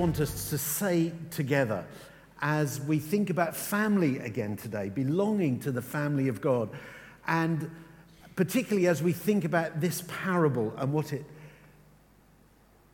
want 0.00 0.18
us 0.18 0.48
to 0.48 0.56
say 0.56 1.12
together 1.30 1.84
as 2.40 2.80
we 2.80 2.98
think 2.98 3.28
about 3.28 3.54
family 3.54 4.18
again 4.20 4.56
today, 4.56 4.88
belonging 4.88 5.60
to 5.60 5.70
the 5.70 5.82
family 5.82 6.28
of 6.28 6.40
God, 6.40 6.70
and 7.26 7.70
particularly 8.34 8.86
as 8.86 9.02
we 9.02 9.12
think 9.12 9.44
about 9.44 9.78
this 9.78 10.02
parable 10.08 10.72
and 10.78 10.90
what 10.90 11.12
it 11.12 11.26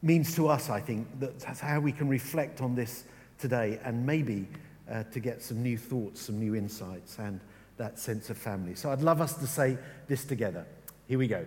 means 0.02 0.34
to 0.34 0.48
us, 0.48 0.68
I 0.68 0.80
think 0.80 1.06
that's 1.20 1.60
how 1.60 1.78
we 1.78 1.92
can 1.92 2.08
reflect 2.08 2.60
on 2.60 2.74
this 2.74 3.04
today 3.38 3.78
and 3.84 4.04
maybe 4.04 4.48
uh, 4.90 5.04
to 5.04 5.20
get 5.20 5.40
some 5.40 5.62
new 5.62 5.78
thoughts, 5.78 6.22
some 6.22 6.40
new 6.40 6.56
insights, 6.56 7.20
and 7.20 7.38
that 7.76 8.00
sense 8.00 8.30
of 8.30 8.36
family. 8.36 8.74
So 8.74 8.90
I'd 8.90 9.02
love 9.02 9.20
us 9.20 9.34
to 9.34 9.46
say 9.46 9.78
this 10.08 10.24
together. 10.24 10.66
Here 11.06 11.20
we 11.20 11.28
go. 11.28 11.46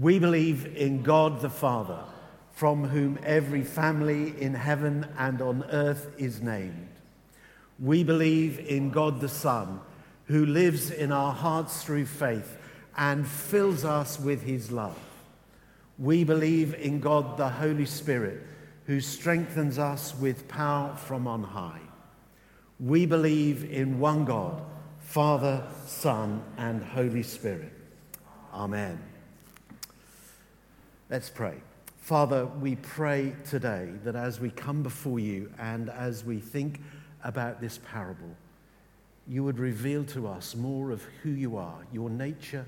We 0.00 0.18
believe 0.18 0.76
in 0.76 1.04
God 1.04 1.40
the 1.40 1.50
Father, 1.50 2.02
from 2.56 2.84
whom 2.84 3.18
every 3.22 3.62
family 3.62 4.34
in 4.40 4.54
heaven 4.54 5.06
and 5.18 5.42
on 5.42 5.62
earth 5.64 6.10
is 6.16 6.40
named. 6.40 6.88
We 7.78 8.02
believe 8.02 8.58
in 8.58 8.88
God 8.88 9.20
the 9.20 9.28
Son, 9.28 9.78
who 10.24 10.46
lives 10.46 10.90
in 10.90 11.12
our 11.12 11.34
hearts 11.34 11.84
through 11.84 12.06
faith 12.06 12.56
and 12.96 13.28
fills 13.28 13.84
us 13.84 14.18
with 14.18 14.42
his 14.42 14.72
love. 14.72 14.98
We 15.98 16.24
believe 16.24 16.72
in 16.72 16.98
God 16.98 17.36
the 17.36 17.50
Holy 17.50 17.84
Spirit, 17.84 18.40
who 18.86 19.02
strengthens 19.02 19.78
us 19.78 20.14
with 20.14 20.48
power 20.48 20.96
from 20.96 21.26
on 21.26 21.42
high. 21.42 21.82
We 22.80 23.04
believe 23.04 23.70
in 23.70 24.00
one 24.00 24.24
God, 24.24 24.62
Father, 25.00 25.62
Son, 25.84 26.42
and 26.56 26.82
Holy 26.82 27.22
Spirit. 27.22 27.74
Amen. 28.54 28.98
Let's 31.10 31.28
pray. 31.28 31.60
Father, 32.06 32.46
we 32.46 32.76
pray 32.76 33.34
today 33.50 33.90
that 34.04 34.14
as 34.14 34.38
we 34.38 34.48
come 34.48 34.84
before 34.84 35.18
you 35.18 35.52
and 35.58 35.90
as 35.90 36.24
we 36.24 36.38
think 36.38 36.80
about 37.24 37.60
this 37.60 37.80
parable, 37.90 38.30
you 39.26 39.42
would 39.42 39.58
reveal 39.58 40.04
to 40.04 40.28
us 40.28 40.54
more 40.54 40.92
of 40.92 41.02
who 41.24 41.30
you 41.30 41.56
are, 41.56 41.78
your 41.92 42.08
nature, 42.08 42.64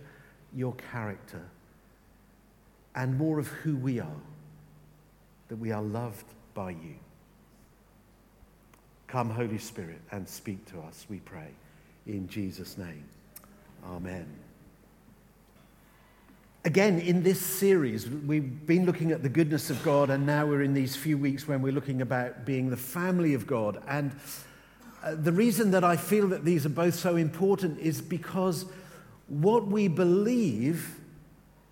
your 0.53 0.75
character, 0.91 1.41
and 2.97 3.17
more 3.17 3.39
of 3.39 3.47
who 3.47 3.77
we 3.77 4.01
are, 4.01 4.21
that 5.47 5.57
we 5.61 5.71
are 5.71 5.83
loved 5.83 6.27
by 6.53 6.71
you. 6.71 6.97
Come, 9.07 9.31
Holy 9.31 9.59
Spirit, 9.59 10.01
and 10.11 10.29
speak 10.29 10.67
to 10.73 10.81
us, 10.81 11.07
we 11.09 11.21
pray. 11.21 11.51
In 12.09 12.27
Jesus' 12.27 12.77
name, 12.77 13.05
amen. 13.87 14.48
Again, 16.65 16.99
in 16.99 17.23
this 17.23 17.41
series, 17.41 18.11
we've 18.11 18.67
been 18.67 18.85
looking 18.85 19.13
at 19.13 19.23
the 19.23 19.29
goodness 19.29 19.71
of 19.71 19.81
God, 19.85 20.11
and 20.11 20.27
now 20.27 20.45
we're 20.45 20.63
in 20.63 20.75
these 20.75 20.97
few 20.97 21.17
weeks 21.17 21.47
when 21.47 21.63
we're 21.63 21.73
looking 21.73 22.03
about 22.03 22.45
being 22.45 22.69
the 22.69 22.77
family 22.77 23.35
of 23.35 23.47
God. 23.47 23.81
And 23.87 24.11
uh, 25.05 25.15
the 25.15 25.31
reason 25.31 25.71
that 25.71 25.85
I 25.85 25.97
feel 25.97 26.27
that 26.29 26.45
these 26.45 26.67
are 26.67 26.71
both 26.71 26.95
so 26.95 27.15
important 27.15 27.79
is 27.79 28.01
because 28.01 28.67
what 29.29 29.69
we 29.69 29.87
believe 29.87 30.99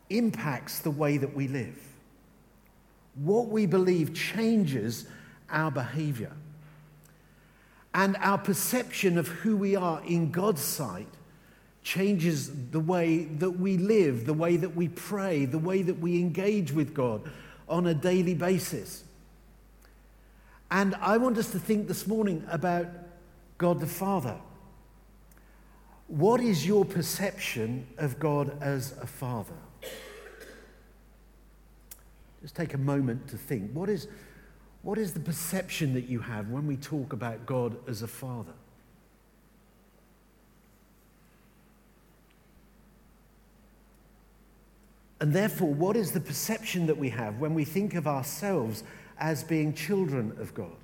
impacts 0.08 0.78
the 0.78 0.90
way 0.92 1.18
that 1.18 1.34
we 1.34 1.48
live. 1.48 1.76
What 3.16 3.48
we 3.48 3.66
believe 3.66 4.14
changes 4.14 5.08
our 5.50 5.72
behavior. 5.72 6.32
And 7.92 8.16
our 8.18 8.38
perception 8.38 9.18
of 9.18 9.26
who 9.26 9.56
we 9.56 9.74
are 9.74 10.00
in 10.04 10.30
God's 10.30 10.62
sight 10.62 11.08
changes 11.86 12.50
the 12.72 12.80
way 12.80 13.26
that 13.26 13.52
we 13.52 13.76
live, 13.76 14.26
the 14.26 14.34
way 14.34 14.56
that 14.56 14.74
we 14.74 14.88
pray, 14.88 15.44
the 15.44 15.58
way 15.58 15.82
that 15.82 16.00
we 16.00 16.18
engage 16.18 16.72
with 16.72 16.92
God 16.92 17.22
on 17.68 17.86
a 17.86 17.94
daily 17.94 18.34
basis. 18.34 19.04
And 20.68 20.96
I 20.96 21.16
want 21.16 21.38
us 21.38 21.52
to 21.52 21.60
think 21.60 21.86
this 21.86 22.08
morning 22.08 22.44
about 22.50 22.88
God 23.56 23.78
the 23.78 23.86
Father. 23.86 24.36
What 26.08 26.40
is 26.40 26.66
your 26.66 26.84
perception 26.84 27.86
of 27.98 28.18
God 28.18 28.60
as 28.60 28.92
a 29.00 29.06
father? 29.06 29.54
Just 32.42 32.56
take 32.56 32.74
a 32.74 32.78
moment 32.78 33.28
to 33.28 33.36
think. 33.36 33.70
What 33.72 33.88
is, 33.88 34.08
what 34.82 34.98
is 34.98 35.12
the 35.12 35.20
perception 35.20 35.94
that 35.94 36.08
you 36.08 36.18
have 36.18 36.48
when 36.48 36.66
we 36.66 36.76
talk 36.76 37.12
about 37.12 37.46
God 37.46 37.76
as 37.88 38.02
a 38.02 38.08
father? 38.08 38.54
And 45.20 45.32
therefore, 45.32 45.72
what 45.72 45.96
is 45.96 46.12
the 46.12 46.20
perception 46.20 46.86
that 46.86 46.98
we 46.98 47.08
have 47.10 47.40
when 47.40 47.54
we 47.54 47.64
think 47.64 47.94
of 47.94 48.06
ourselves 48.06 48.84
as 49.18 49.42
being 49.42 49.72
children 49.72 50.36
of 50.38 50.52
God? 50.54 50.76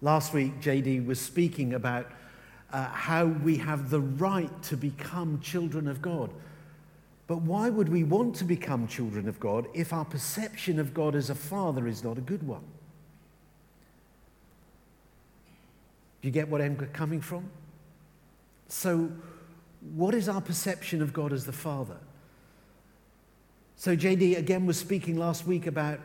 Last 0.00 0.32
week, 0.32 0.60
JD 0.60 1.04
was 1.04 1.20
speaking 1.20 1.74
about 1.74 2.10
uh, 2.72 2.84
how 2.84 3.26
we 3.26 3.56
have 3.58 3.90
the 3.90 4.00
right 4.00 4.62
to 4.62 4.76
become 4.76 5.40
children 5.40 5.88
of 5.88 6.00
God. 6.00 6.30
But 7.26 7.42
why 7.42 7.68
would 7.68 7.88
we 7.88 8.02
want 8.02 8.34
to 8.36 8.44
become 8.44 8.88
children 8.88 9.28
of 9.28 9.38
God 9.38 9.66
if 9.74 9.92
our 9.92 10.04
perception 10.04 10.78
of 10.78 10.94
God 10.94 11.14
as 11.14 11.30
a 11.30 11.34
father 11.34 11.86
is 11.86 12.02
not 12.02 12.16
a 12.16 12.22
good 12.22 12.42
one? 12.42 12.64
Do 16.20 16.28
you 16.28 16.32
get 16.32 16.48
what 16.48 16.60
I'm 16.60 16.76
coming 16.92 17.20
from? 17.20 17.48
So, 18.68 19.10
what 19.94 20.14
is 20.14 20.28
our 20.28 20.40
perception 20.40 21.02
of 21.02 21.12
God 21.12 21.32
as 21.32 21.46
the 21.46 21.52
Father? 21.52 21.96
So, 23.80 23.96
JD 23.96 24.36
again 24.36 24.66
was 24.66 24.76
speaking 24.76 25.16
last 25.16 25.46
week 25.46 25.66
about 25.66 26.00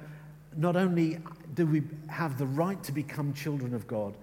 not 0.55 0.77
only 0.77 1.19
do 1.55 1.65
we 1.65 1.83
have 2.07 2.37
the 2.37 2.45
right 2.45 2.81
to 2.83 2.93
become 2.93 3.33
children 3.33 3.73
of 3.73 3.85
God, 3.85 4.15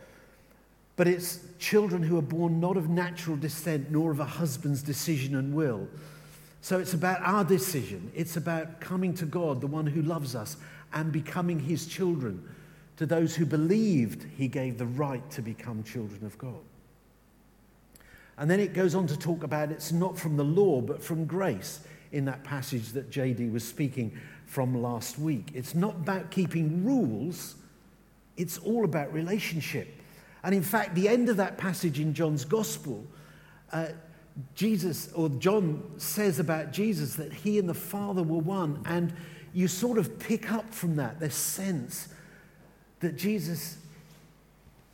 but 0.96 1.06
it's 1.06 1.40
children 1.58 2.02
who 2.02 2.16
are 2.16 2.22
born 2.22 2.60
not 2.60 2.78
of 2.78 2.88
natural 2.88 3.36
descent 3.36 3.90
nor 3.90 4.10
of 4.10 4.20
a 4.20 4.24
husband's 4.24 4.82
decision 4.82 5.34
and 5.34 5.52
will. 5.52 5.86
So 6.62 6.78
it's 6.78 6.94
about 6.94 7.20
our 7.20 7.44
decision. 7.44 8.10
It's 8.14 8.38
about 8.38 8.80
coming 8.80 9.12
to 9.16 9.26
God, 9.26 9.60
the 9.60 9.66
one 9.66 9.86
who 9.86 10.00
loves 10.00 10.34
us, 10.34 10.56
and 10.94 11.12
becoming 11.12 11.60
his 11.60 11.86
children. 11.86 12.42
To 12.96 13.04
those 13.04 13.36
who 13.36 13.44
believed, 13.44 14.22
he 14.34 14.48
gave 14.48 14.78
the 14.78 14.86
right 14.86 15.30
to 15.30 15.42
become 15.42 15.82
children 15.82 16.24
of 16.24 16.38
God. 16.38 16.62
And 18.38 18.50
then 18.50 18.60
it 18.60 18.72
goes 18.72 18.94
on 18.94 19.06
to 19.08 19.18
talk 19.18 19.42
about 19.42 19.70
it's 19.70 19.92
not 19.92 20.18
from 20.18 20.38
the 20.38 20.42
law, 20.42 20.80
but 20.80 21.02
from 21.04 21.26
grace 21.26 21.80
in 22.12 22.26
that 22.26 22.44
passage 22.44 22.90
that 22.90 23.10
JD 23.10 23.50
was 23.50 23.66
speaking 23.66 24.16
from 24.46 24.80
last 24.82 25.18
week. 25.18 25.50
It's 25.54 25.74
not 25.74 25.96
about 25.96 26.30
keeping 26.30 26.84
rules, 26.84 27.56
it's 28.36 28.58
all 28.58 28.84
about 28.84 29.12
relationship. 29.12 29.88
And 30.44 30.54
in 30.54 30.62
fact, 30.62 30.94
the 30.94 31.08
end 31.08 31.28
of 31.28 31.36
that 31.38 31.56
passage 31.56 32.00
in 32.00 32.14
John's 32.14 32.44
Gospel, 32.44 33.04
uh, 33.72 33.88
Jesus, 34.54 35.12
or 35.12 35.28
John 35.28 35.82
says 35.98 36.38
about 36.38 36.72
Jesus 36.72 37.14
that 37.16 37.32
he 37.32 37.58
and 37.58 37.68
the 37.68 37.74
Father 37.74 38.22
were 38.22 38.38
one. 38.38 38.82
And 38.86 39.14
you 39.52 39.68
sort 39.68 39.98
of 39.98 40.18
pick 40.18 40.50
up 40.52 40.72
from 40.72 40.96
that 40.96 41.20
this 41.20 41.34
sense 41.34 42.08
that 43.00 43.16
Jesus 43.16 43.78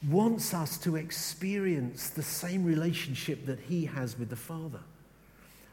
wants 0.07 0.55
us 0.55 0.79
to 0.79 0.97
experience 0.97 2.11
the 2.11 2.23
same 2.23 2.65
relationship 2.65 3.47
that 3.47 3.59
he 3.59 3.87
has 3.87 4.19
with 4.19 4.31
the 4.31 4.37
Father. 4.37 4.81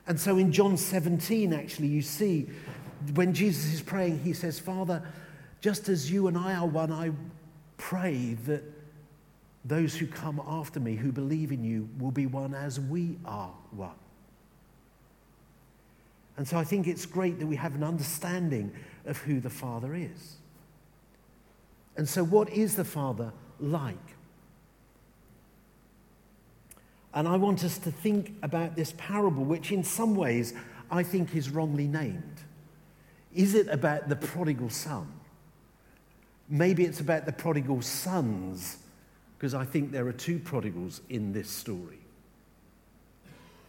And 0.07 0.19
so 0.19 0.38
in 0.38 0.52
John 0.52 0.78
17, 0.78 1.54
actually, 1.54 1.88
you 1.88 2.02
see 2.02 2.48
when 3.13 3.34
Jesus 3.34 3.74
is 3.74 3.81
praying, 3.81 4.19
he 4.19 4.34
says, 4.34 4.60
Father, 4.60 5.04
just 5.62 5.90
as 5.90 6.12
you 6.12 6.28
and 6.28 6.38
I 6.38 6.56
are 6.56 6.68
one, 6.68 6.92
I 6.92 7.12
pray 7.78 8.36
that 8.46 8.63
those 9.63 9.96
who 9.96 10.06
come 10.06 10.42
after 10.46 10.80
me, 10.80 10.96
who 10.96 11.12
believe 11.12 11.52
in 11.52 11.63
you, 11.63 11.90
will 12.00 12.12
be 12.12 12.28
one 12.28 12.54
as 12.54 12.80
we 12.80 13.18
are 13.25 13.54
one. 13.72 13.96
And 16.38 16.48
so 16.48 16.57
I 16.57 16.63
think 16.63 16.88
it's 16.88 17.06
great 17.06 17.40
that 17.40 17.48
we 17.48 17.56
have 17.56 17.75
an 17.75 17.84
understanding 17.84 18.72
of 19.06 19.18
who 19.18 19.40
the 19.40 19.50
Father 19.50 19.96
is. 19.96 20.38
And 21.98 22.07
so, 22.07 22.24
what 22.24 22.50
is 22.50 22.75
the 22.75 22.84
Father 22.84 23.31
like? 23.60 23.96
And 27.15 27.29
I 27.29 27.38
want 27.38 27.63
us 27.63 27.77
to 27.79 27.91
think 27.91 28.33
about 28.44 28.75
this 28.75 28.94
parable, 28.97 29.45
which 29.45 29.71
in 29.71 29.83
some 29.85 30.15
ways 30.15 30.53
I 30.91 31.01
think 31.01 31.33
is 31.33 31.50
wrongly 31.50 31.88
named. 31.88 32.41
Is 33.33 33.56
it 33.56 33.67
about 33.69 34.09
the 34.09 34.17
prodigal 34.17 34.69
son? 34.69 35.12
Maybe 36.50 36.83
it's 36.83 37.00
about 37.00 37.25
the 37.25 37.31
prodigal 37.31 37.81
sons, 37.81 38.77
because 39.38 39.53
I 39.53 39.63
think 39.63 39.91
there 39.91 40.06
are 40.07 40.13
two 40.13 40.39
prodigals 40.39 41.01
in 41.09 41.31
this 41.31 41.50
story. 41.50 42.00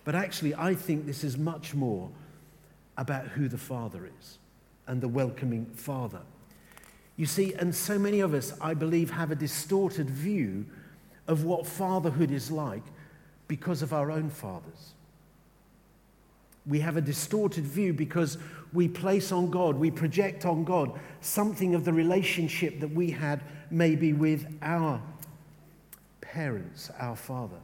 But 0.04 0.14
actually, 0.14 0.54
I 0.54 0.75
think 0.75 1.06
this 1.06 1.25
is 1.25 1.38
much 1.38 1.72
more 1.75 2.10
about 2.96 3.28
who 3.28 3.49
the 3.49 3.58
Father 3.58 4.10
is 4.19 4.38
and 4.87 5.00
the 5.00 5.08
welcoming 5.08 5.66
Father. 5.66 6.20
You 7.16 7.26
see, 7.26 7.54
and 7.54 7.75
so 7.75 7.99
many 7.99 8.20
of 8.20 8.34
us, 8.34 8.52
I 8.60 8.75
believe, 8.75 9.10
have 9.10 9.31
a 9.31 9.37
distorted 9.37 10.10
view 10.10 10.66
of 11.26 11.44
what 11.44 11.66
fatherhood 11.66 12.31
is 12.31 12.50
like 12.50 12.82
because 13.48 13.82
of 13.82 13.93
our 13.93 14.10
own 14.10 14.31
fathers. 14.31 14.94
We 16.66 16.81
have 16.81 16.96
a 16.96 17.00
distorted 17.00 17.64
view 17.64 17.93
because 17.93 18.38
we 18.72 18.88
place 18.88 19.31
on 19.31 19.50
God, 19.50 19.76
we 19.76 19.90
project 19.90 20.44
on 20.44 20.64
God 20.64 20.98
something 21.20 21.75
of 21.75 21.84
the 21.84 21.93
relationship 21.93 22.81
that 22.81 22.90
we 22.90 23.10
had 23.10 23.43
maybe 23.70 24.12
with 24.12 24.46
our 24.62 25.00
parents, 26.20 26.90
our 26.98 27.16
father. 27.16 27.58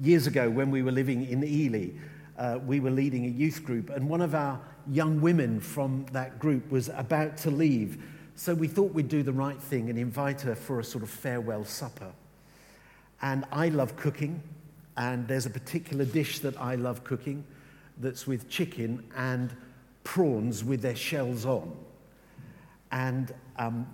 Years 0.00 0.26
ago, 0.26 0.50
when 0.50 0.70
we 0.70 0.82
were 0.82 0.92
living 0.92 1.28
in 1.28 1.44
Ely, 1.44 1.90
uh, 2.36 2.58
we 2.66 2.80
were 2.80 2.90
leading 2.90 3.26
a 3.26 3.28
youth 3.28 3.64
group, 3.64 3.90
and 3.90 4.08
one 4.08 4.20
of 4.20 4.34
our 4.34 4.60
young 4.90 5.20
women 5.20 5.60
from 5.60 6.04
that 6.12 6.38
group 6.38 6.70
was 6.70 6.88
about 6.88 7.36
to 7.38 7.50
leave. 7.50 8.02
So 8.34 8.54
we 8.54 8.66
thought 8.66 8.92
we'd 8.92 9.08
do 9.08 9.22
the 9.22 9.32
right 9.32 9.60
thing 9.60 9.88
and 9.88 9.98
invite 9.98 10.40
her 10.40 10.54
for 10.54 10.80
a 10.80 10.84
sort 10.84 11.04
of 11.04 11.10
farewell 11.10 11.64
supper. 11.64 12.10
And 13.24 13.46
I 13.50 13.70
love 13.70 13.96
cooking, 13.96 14.42
and 14.98 15.26
there's 15.26 15.46
a 15.46 15.50
particular 15.50 16.04
dish 16.04 16.40
that 16.40 16.60
I 16.60 16.74
love 16.74 17.04
cooking 17.04 17.42
that's 17.96 18.26
with 18.26 18.50
chicken 18.50 19.02
and 19.16 19.50
prawns 20.04 20.62
with 20.62 20.82
their 20.82 20.94
shells 20.94 21.46
on. 21.46 21.74
And 22.92 23.32
um, 23.56 23.86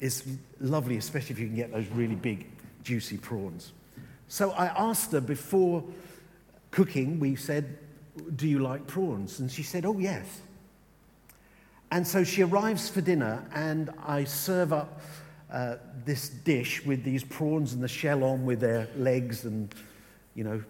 it's 0.00 0.22
lovely, 0.58 0.96
especially 0.96 1.32
if 1.32 1.38
you 1.38 1.48
can 1.48 1.56
get 1.56 1.70
those 1.70 1.86
really 1.88 2.14
big, 2.14 2.46
juicy 2.82 3.18
prawns. 3.18 3.72
So 4.26 4.52
I 4.52 4.68
asked 4.68 5.12
her 5.12 5.20
before 5.20 5.84
cooking, 6.70 7.20
we 7.20 7.36
said, 7.36 7.76
Do 8.36 8.48
you 8.48 8.60
like 8.60 8.86
prawns? 8.86 9.38
And 9.38 9.52
she 9.52 9.64
said, 9.64 9.84
Oh, 9.84 9.98
yes. 9.98 10.40
And 11.90 12.06
so 12.06 12.24
she 12.24 12.42
arrives 12.42 12.88
for 12.88 13.02
dinner, 13.02 13.46
and 13.52 13.90
I 14.06 14.24
serve 14.24 14.72
up 14.72 15.02
uh, 15.52 15.76
this 16.04 16.28
dish 16.28 16.84
with 16.84 17.04
these 17.04 17.24
prawns 17.24 17.72
and 17.72 17.82
the 17.82 17.88
shell 17.88 18.22
on 18.24 18.44
with 18.44 18.60
their 18.60 18.88
legs 18.96 19.44
and, 19.44 19.74
you 20.34 20.44
know, 20.44 20.62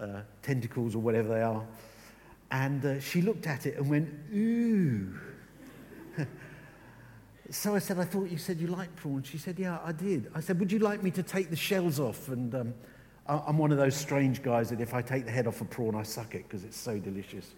uh, 0.00 0.20
tentacles 0.42 0.94
or 0.94 0.98
whatever 0.98 1.28
they 1.28 1.42
are. 1.42 1.64
And 2.50 2.84
uh, 2.84 3.00
she 3.00 3.22
looked 3.22 3.46
at 3.46 3.66
it 3.66 3.76
and 3.76 3.88
went, 3.88 4.08
Ooh. 4.34 5.14
so 7.50 7.74
I 7.74 7.78
said, 7.78 7.98
I 7.98 8.04
thought 8.04 8.30
you 8.30 8.38
said 8.38 8.60
you 8.60 8.66
liked 8.66 8.96
prawns. 8.96 9.26
She 9.26 9.38
said, 9.38 9.58
Yeah, 9.58 9.78
I 9.84 9.92
did. 9.92 10.30
I 10.34 10.40
said, 10.40 10.58
Would 10.60 10.72
you 10.72 10.78
like 10.78 11.02
me 11.02 11.10
to 11.12 11.22
take 11.22 11.50
the 11.50 11.56
shells 11.56 12.00
off? 12.00 12.28
And 12.28 12.54
um, 12.54 12.74
I'm 13.26 13.58
one 13.58 13.72
of 13.72 13.78
those 13.78 13.94
strange 13.94 14.42
guys 14.42 14.70
that 14.70 14.80
if 14.80 14.94
I 14.94 15.02
take 15.02 15.24
the 15.24 15.30
head 15.30 15.46
off 15.46 15.60
a 15.60 15.64
prawn, 15.64 15.94
I 15.94 16.02
suck 16.02 16.34
it 16.34 16.48
because 16.48 16.64
it's 16.64 16.76
so 16.76 16.98
delicious. 16.98 17.54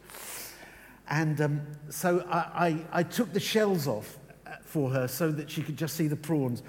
And 1.09 1.41
um, 1.41 1.63
so 1.89 2.25
I, 2.29 2.39
I, 2.39 2.85
I 2.93 3.03
took 3.03 3.33
the 3.33 3.41
shells 3.41 3.87
off 3.89 4.19
for 4.63 4.91
her 4.91 5.09
so 5.09 5.31
that 5.33 5.51
she 5.51 5.63
could 5.63 5.77
just 5.77 5.97
see 5.97 6.09
the 6.09 6.17
prawns. 6.17 6.63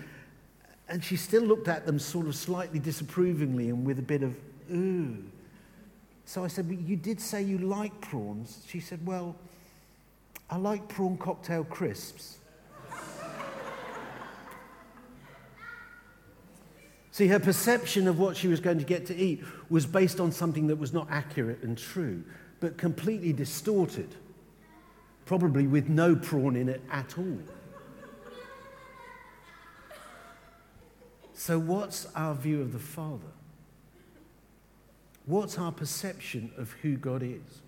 And 0.87 1.03
she 1.03 1.15
still 1.15 1.43
looked 1.43 1.67
at 1.67 1.85
them 1.85 1.99
sort 1.99 2.27
of 2.27 2.35
slightly 2.35 2.79
disapprovingly 2.79 3.69
and 3.69 3.85
with 3.85 3.99
a 3.99 4.03
bit 4.03 4.23
of, 4.23 4.37
ooh. 4.71 5.23
So 6.25 6.43
I 6.43 6.47
said, 6.47 6.67
well, 6.67 6.79
You 6.79 6.95
did 6.95 7.19
say 7.21 7.41
you 7.43 7.57
like 7.57 8.01
prawns. 8.01 8.63
She 8.67 8.79
said, 8.79 9.05
Well, 9.05 9.35
I 10.49 10.57
like 10.57 10.87
prawn 10.89 11.17
cocktail 11.17 11.63
crisps. 11.63 12.37
See, 17.11 17.27
her 17.27 17.39
perception 17.39 18.07
of 18.07 18.19
what 18.19 18.35
she 18.37 18.47
was 18.47 18.59
going 18.59 18.79
to 18.79 18.85
get 18.85 19.05
to 19.07 19.15
eat 19.15 19.43
was 19.69 19.85
based 19.85 20.19
on 20.19 20.31
something 20.31 20.67
that 20.67 20.75
was 20.75 20.93
not 20.93 21.07
accurate 21.09 21.63
and 21.63 21.77
true, 21.77 22.23
but 22.59 22.77
completely 22.77 23.33
distorted, 23.33 24.13
probably 25.25 25.65
with 25.65 25.89
no 25.89 26.15
prawn 26.15 26.55
in 26.55 26.69
it 26.69 26.81
at 26.91 27.17
all. 27.17 27.39
So, 31.45 31.59
what's 31.59 32.07
our 32.15 32.33
view 32.33 32.59
of 32.59 32.73
the 32.73 32.79
Father? 32.79 33.31
What's 35.27 35.59
our 35.59 35.71
perception 35.71 36.51
of 36.57 36.71
who 36.81 36.97
God 36.97 37.21
is? 37.21 37.61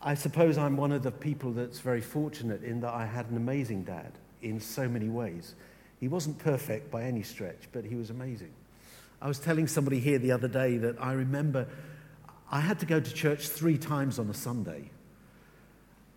I 0.00 0.14
suppose 0.14 0.56
I'm 0.56 0.76
one 0.76 0.92
of 0.92 1.02
the 1.02 1.10
people 1.10 1.50
that's 1.50 1.80
very 1.80 2.00
fortunate 2.00 2.62
in 2.62 2.82
that 2.82 2.94
I 2.94 3.04
had 3.04 3.26
an 3.30 3.36
amazing 3.36 3.82
dad 3.82 4.12
in 4.42 4.60
so 4.60 4.88
many 4.88 5.08
ways. 5.08 5.56
He 5.98 6.06
wasn't 6.06 6.38
perfect 6.38 6.88
by 6.88 7.02
any 7.02 7.24
stretch, 7.24 7.66
but 7.72 7.84
he 7.84 7.96
was 7.96 8.10
amazing. 8.10 8.52
I 9.20 9.26
was 9.26 9.40
telling 9.40 9.66
somebody 9.66 9.98
here 9.98 10.20
the 10.20 10.30
other 10.30 10.46
day 10.46 10.76
that 10.76 11.02
I 11.02 11.14
remember 11.14 11.66
I 12.48 12.60
had 12.60 12.78
to 12.78 12.86
go 12.86 13.00
to 13.00 13.12
church 13.12 13.48
three 13.48 13.76
times 13.76 14.20
on 14.20 14.30
a 14.30 14.34
Sunday. 14.34 14.90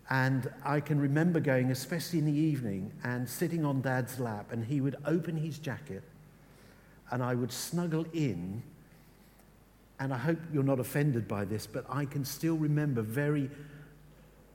And 0.10 0.52
I 0.66 0.80
can 0.80 1.00
remember 1.00 1.40
going, 1.40 1.72
especially 1.72 2.20
in 2.20 2.26
the 2.26 2.34
evening, 2.34 2.92
and 3.04 3.28
sitting 3.28 3.66
on 3.66 3.82
dad's 3.82 4.20
lap, 4.20 4.52
and 4.52 4.66
he 4.66 4.82
would 4.82 4.98
open 5.06 5.38
his 5.38 5.58
jacket, 5.58 6.04
and 7.10 7.24
I 7.24 7.36
would 7.36 7.52
snuggle 7.52 8.06
in. 8.14 8.64
And 10.00 10.14
I 10.14 10.18
hope 10.18 10.40
you're 10.52 10.64
not 10.64 10.80
offended 10.80 11.28
by 11.28 11.46
this, 11.46 11.66
but 11.66 11.86
I 11.90 12.06
can 12.06 12.26
still 12.26 12.58
remember 12.58 13.02
very 13.02 13.50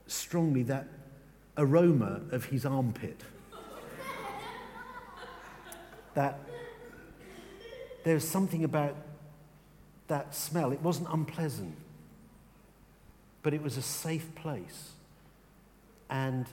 strongly 0.07 0.63
that 0.65 0.87
aroma 1.57 2.21
of 2.31 2.47
his 2.47 2.65
armpit 2.67 3.23
that 6.15 6.41
there's 8.05 8.27
something 8.27 8.65
about 8.65 8.97
that 10.09 10.35
smell. 10.35 10.73
It 10.73 10.83
wasn't 10.83 11.09
unpleasant, 11.13 11.77
but 13.43 13.55
it 13.55 13.63
was 13.63 13.77
a 13.77 13.83
safe 13.83 14.35
place. 14.35 14.93
And 16.11 16.47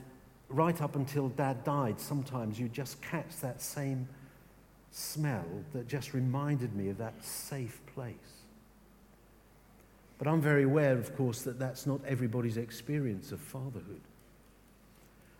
right 0.48 0.80
up 0.80 0.96
until 0.96 1.28
dad 1.28 1.64
died, 1.64 2.00
sometimes 2.00 2.58
you 2.58 2.68
just 2.68 3.00
catch 3.02 3.36
that 3.40 3.60
same 3.60 4.08
smell 4.90 5.44
that 5.72 5.88
just 5.88 6.14
reminded 6.14 6.74
me 6.74 6.88
of 6.88 6.98
that 6.98 7.24
safe 7.24 7.80
place. 7.94 8.14
But 10.18 10.28
I'm 10.28 10.40
very 10.40 10.62
aware, 10.62 10.96
of 10.96 11.14
course, 11.16 11.42
that 11.42 11.58
that's 11.58 11.86
not 11.86 12.00
everybody's 12.06 12.56
experience 12.56 13.32
of 13.32 13.40
fatherhood. 13.40 14.00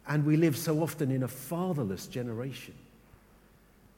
And 0.07 0.25
we 0.25 0.37
live 0.37 0.57
so 0.57 0.83
often 0.83 1.11
in 1.11 1.23
a 1.23 1.29
fatherless 1.29 2.07
generation 2.07 2.75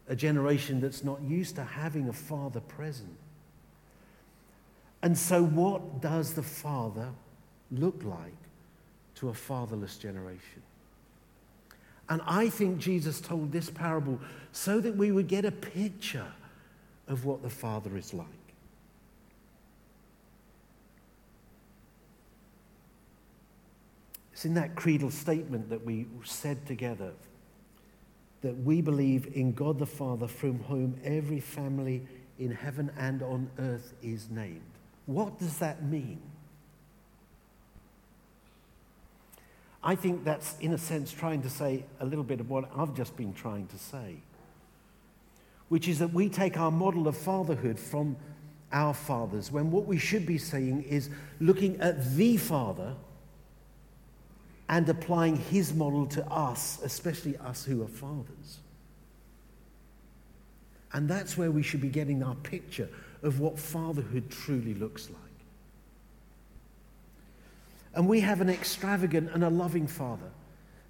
a 0.09 0.17
generation 0.17 0.81
that's 0.81 1.05
not 1.05 1.21
used 1.23 1.55
to 1.57 1.65
having 1.65 2.09
a 2.09 2.13
father 2.13 2.61
present. 2.61 3.17
And 5.03 5.17
so, 5.17 5.45
what 5.45 6.01
does 6.01 6.35
the 6.35 6.43
father 6.43 7.11
look 7.71 8.03
like 8.03 8.33
to 9.19 9.29
a 9.29 9.35
fatherless 9.35 9.97
generation? 9.97 10.63
And 12.09 12.23
I 12.27 12.49
think 12.49 12.79
Jesus 12.79 13.21
told 13.21 13.53
this 13.53 13.71
parable 13.71 14.19
so 14.53 14.81
that 14.81 14.97
we 14.97 15.13
would 15.13 15.29
get 15.29 15.45
a 15.45 15.53
picture 15.53 16.33
of 17.07 17.25
what 17.25 17.43
the 17.43 17.51
father 17.51 17.97
is 17.97 18.15
like. 18.15 18.27
It's 24.33 24.45
in 24.45 24.55
that 24.55 24.77
creedal 24.77 25.11
statement 25.11 25.69
that 25.71 25.85
we 25.85 26.07
said 26.25 26.65
together 26.65 27.13
that 28.41 28.57
we 28.63 28.81
believe 28.81 29.27
in 29.35 29.53
God 29.53 29.81
the 29.81 29.87
Father, 29.87 30.29
from 30.29 30.61
whom 30.61 30.97
every 31.03 31.41
family 31.41 32.07
in 32.39 32.53
heaven 32.53 32.91
and 32.97 33.21
on 33.21 33.51
earth 33.59 33.95
is 34.01 34.31
named. 34.31 34.61
What 35.07 35.41
does 35.41 35.59
that 35.59 35.85
mean? 35.85 36.21
I 39.83 39.95
think 39.95 40.25
that's, 40.25 40.57
in 40.59 40.73
a 40.73 40.79
sense, 40.79 41.13
trying 41.13 41.43
to 41.43 41.51
say 41.51 41.85
a 42.01 42.05
little 42.05 42.25
bit 42.25 42.41
of 42.41 42.51
what 42.51 42.69
I've 42.77 42.95
just 42.95 43.17
been 43.17 43.33
trying 43.33 43.69
to 43.69 43.79
say, 43.79 44.17
which 45.69 45.87
is 45.87 46.01
that 46.01 46.13
we 46.13 46.29
take 46.29 46.59
our 46.59 46.71
model 46.71 47.07
of 47.07 47.17
fatherhood 47.17 47.79
from 47.79 48.17
our 48.73 48.93
fathers, 48.93 49.51
when 49.51 49.71
what 49.71 49.87
we 49.87 49.99
should 49.99 50.27
be 50.27 50.37
saying 50.37 50.83
is 50.83 51.09
looking 51.41 51.81
at 51.81 52.17
the 52.17 52.37
Father 52.37 52.95
and 54.69 54.87
applying 54.89 55.37
his 55.37 55.73
model 55.73 56.07
to 56.07 56.27
us, 56.27 56.79
especially 56.83 57.37
us 57.39 57.65
who 57.65 57.83
are 57.83 57.89
fathers. 57.89 58.59
And 60.93 61.09
that's 61.09 61.39
where 61.39 61.51
we 61.51 61.63
should 61.63 61.81
be 61.81 61.89
getting 61.89 62.23
our 62.23 62.35
picture 62.35 62.89
of 63.23 63.41
what 63.41 63.59
fatherhood 63.59 64.31
truly 64.31 64.75
looks 64.75 65.09
like. 65.09 65.28
And 67.99 68.09
we 68.09 68.21
have 68.21 68.41
an 68.41 68.49
extravagant 68.49 69.33
and 69.35 69.43
a 69.43 69.51
loving 69.51 69.89
father. 69.89 70.31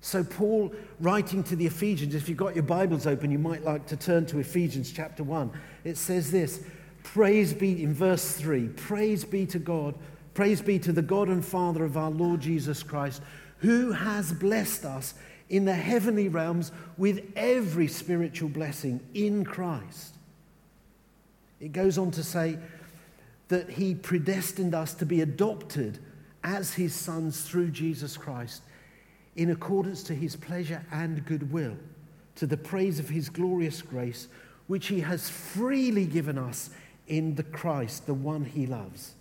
So, 0.03 0.23
Paul, 0.23 0.71
writing 1.01 1.43
to 1.45 1.57
the 1.57 1.65
Ephesians, 1.65 2.15
if 2.15 2.29
you've 2.29 2.37
got 2.37 2.55
your 2.55 2.65
Bibles 2.65 3.07
open, 3.07 3.31
you 3.31 3.39
might 3.39 3.65
like 3.65 3.87
to 3.87 3.97
turn 3.97 4.27
to 4.27 4.41
Ephesians 4.41 4.93
chapter 4.93 5.25
1. 5.25 5.51
It 5.85 5.97
says 5.97 6.31
this 6.31 6.63
Praise 7.03 7.55
be, 7.55 7.83
in 7.83 7.95
verse 7.95 8.33
3, 8.33 8.69
praise 8.69 9.25
be 9.25 9.47
to 9.47 9.59
God, 9.59 9.95
praise 10.35 10.61
be 10.61 10.79
to 10.81 10.93
the 10.93 11.01
God 11.01 11.29
and 11.29 11.43
Father 11.43 11.83
of 11.83 11.97
our 11.97 12.11
Lord 12.11 12.43
Jesus 12.43 12.83
Christ 12.83 13.23
who 13.61 13.93
has 13.93 14.31
blessed 14.31 14.85
us 14.85 15.15
in 15.49 15.65
the 15.65 15.75
heavenly 15.75 16.29
realms 16.29 16.73
with 16.99 17.25
every 17.37 17.89
spiritual 17.89 18.51
blessing 18.51 19.01
in 19.15 19.47
Christ. 19.47 20.15
It 21.59 21.73
goes 21.73 21.97
on 21.97 22.11
to 22.11 22.23
say 22.23 22.59
that 23.49 23.71
he 23.71 23.95
predestined 23.95 24.75
us 24.75 24.93
to 24.93 25.07
be 25.07 25.23
adopted 25.23 25.99
as 26.45 26.75
his 26.75 26.95
sons 26.95 27.43
through 27.43 27.71
Jesus 27.71 28.17
Christ 28.17 28.63
in 29.37 29.51
accordance 29.51 30.03
to 30.03 30.15
his 30.15 30.35
pleasure 30.35 30.85
and 30.91 31.25
goodwill, 31.25 31.77
to 32.35 32.47
the 32.47 32.57
praise 32.57 32.99
of 32.99 33.09
his 33.09 33.29
glorious 33.29 33.83
grace, 33.83 34.27
which 34.67 34.89
he 34.89 35.01
has 35.01 35.31
freely 35.31 36.07
given 36.07 36.37
us 36.37 36.71
in 37.07 37.35
the 37.37 37.43
Christ, 37.45 38.07
the 38.07 38.15
one 38.15 38.45
he 38.45 38.67
loves. 38.67 39.15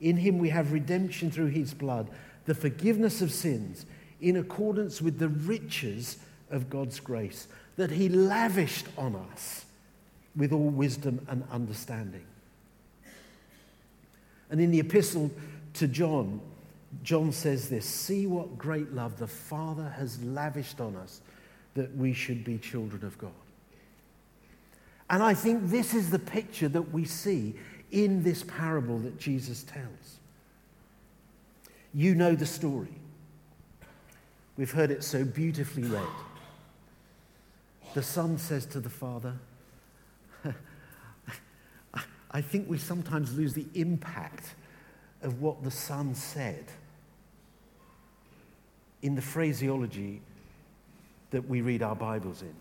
In 0.00 0.16
him 0.16 0.38
we 0.38 0.48
have 0.48 0.72
redemption 0.72 1.30
through 1.30 1.46
his 1.46 1.72
blood, 1.72 2.10
the 2.46 2.54
forgiveness 2.54 3.22
of 3.22 3.32
sins, 3.32 3.86
in 4.20 4.36
accordance 4.36 5.00
with 5.00 5.18
the 5.18 5.28
riches 5.28 6.18
of 6.50 6.68
God's 6.68 6.98
grace 6.98 7.46
that 7.76 7.90
he 7.90 8.08
lavished 8.08 8.86
on 8.98 9.16
us 9.32 9.64
with 10.36 10.52
all 10.52 10.68
wisdom 10.68 11.24
and 11.28 11.44
understanding. 11.50 12.24
And 14.50 14.60
in 14.60 14.70
the 14.70 14.80
epistle 14.80 15.30
to 15.74 15.88
John, 15.88 16.40
John 17.02 17.32
says 17.32 17.68
this 17.68 17.84
See 17.84 18.26
what 18.26 18.56
great 18.58 18.92
love 18.92 19.18
the 19.18 19.26
Father 19.26 19.92
has 19.96 20.22
lavished 20.22 20.80
on 20.80 20.96
us 20.96 21.20
that 21.74 21.94
we 21.96 22.12
should 22.12 22.44
be 22.44 22.58
children 22.58 23.04
of 23.04 23.18
God. 23.18 23.32
And 25.10 25.22
I 25.22 25.34
think 25.34 25.68
this 25.70 25.92
is 25.92 26.10
the 26.10 26.18
picture 26.18 26.68
that 26.68 26.92
we 26.92 27.04
see 27.04 27.54
in 27.90 28.22
this 28.22 28.42
parable 28.42 28.98
that 29.00 29.18
Jesus 29.18 29.62
tells. 29.64 30.18
You 31.92 32.14
know 32.14 32.34
the 32.34 32.46
story. 32.46 32.94
We've 34.56 34.70
heard 34.70 34.90
it 34.90 35.04
so 35.04 35.24
beautifully 35.24 35.84
read. 35.84 36.06
The 37.94 38.02
son 38.02 38.38
says 38.38 38.66
to 38.66 38.80
the 38.80 38.90
father, 38.90 39.34
I 42.30 42.40
think 42.40 42.68
we 42.68 42.78
sometimes 42.78 43.36
lose 43.36 43.54
the 43.54 43.66
impact 43.74 44.54
of 45.24 45.40
what 45.40 45.64
the 45.64 45.70
son 45.70 46.14
said 46.14 46.64
in 49.02 49.14
the 49.14 49.22
phraseology 49.22 50.20
that 51.30 51.48
we 51.48 51.60
read 51.60 51.82
our 51.82 51.96
Bibles 51.96 52.42
in. 52.42 52.54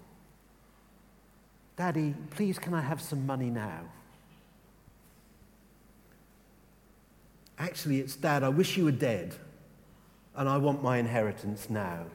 Daddy, 1.75 2.15
please, 2.31 2.57
can 2.57 2.73
I 2.73 2.81
have 2.81 3.01
some 3.01 3.25
money 3.25 3.49
now? 3.49 3.81
Actually, 7.59 7.99
it's 7.99 8.15
Dad, 8.15 8.43
I 8.43 8.49
wish 8.49 8.77
you 8.77 8.85
were 8.85 8.91
dead, 8.91 9.35
and 10.35 10.49
I 10.49 10.57
want 10.57 10.81
my 10.81 10.97
inheritance 10.97 11.69
now. 11.69 12.05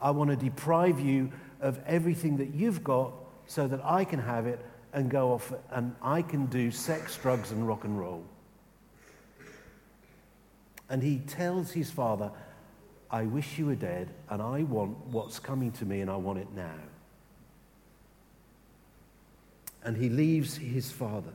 I 0.00 0.10
want 0.10 0.30
to 0.30 0.36
deprive 0.36 1.00
you 1.00 1.30
of 1.60 1.80
everything 1.86 2.36
that 2.38 2.54
you've 2.54 2.82
got 2.82 3.12
so 3.46 3.68
that 3.68 3.80
I 3.84 4.04
can 4.04 4.18
have 4.18 4.46
it 4.46 4.60
and 4.92 5.10
go 5.10 5.32
off 5.32 5.52
and 5.70 5.94
I 6.02 6.22
can 6.22 6.46
do 6.46 6.70
sex, 6.70 7.16
drugs, 7.16 7.52
and 7.52 7.66
rock 7.66 7.84
and 7.84 7.98
roll. 7.98 8.24
And 10.92 11.02
he 11.02 11.18
tells 11.26 11.72
his 11.72 11.90
father, 11.90 12.30
I 13.10 13.24
wish 13.24 13.58
you 13.58 13.66
were 13.66 13.74
dead, 13.74 14.10
and 14.30 14.40
I 14.40 14.62
want 14.62 14.96
what's 15.06 15.40
coming 15.40 15.72
to 15.72 15.84
me, 15.84 16.00
and 16.02 16.08
I 16.10 16.16
want 16.16 16.38
it 16.38 16.48
now 16.54 16.78
and 19.84 19.96
he 19.96 20.08
leaves 20.08 20.56
his 20.56 20.90
father. 20.90 21.32